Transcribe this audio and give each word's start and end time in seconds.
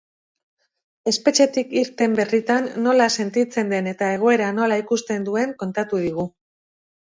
Espetxetik 1.11 1.75
irten 1.81 2.15
berritan 2.21 2.71
nola 2.87 3.07
sentitzen 3.19 3.71
den 3.75 3.93
eta 3.93 4.09
egoera 4.17 4.51
nola 4.63 4.81
ikusten 4.87 5.31
duen 5.31 5.57
kontatu 5.63 6.05
digu. 6.09 6.29